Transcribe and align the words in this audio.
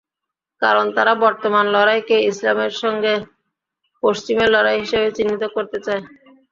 কারণ 0.61 0.85
তারা 0.95 1.13
বর্তমান 1.23 1.65
লড়াইকে 1.75 2.15
ইসলামের 2.31 2.73
সঙ্গে 2.81 3.13
পশ্চিমের 4.03 4.49
লড়াই 4.55 4.77
হিসেবে 4.83 5.07
চিহ্নিত 5.17 5.43
করতে 5.55 5.77
চায়। 5.85 6.03